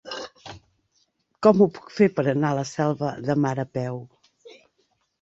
Com 1.47 1.61
ho 1.61 1.69
puc 1.77 1.95
fer 1.99 2.09
per 2.17 2.27
anar 2.33 2.53
a 2.53 2.59
la 2.63 2.67
Selva 2.73 3.15
de 3.31 3.39
Mar 3.45 3.57
a 3.69 3.71
peu? 3.79 4.05